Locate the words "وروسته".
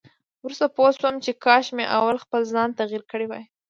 0.43-0.65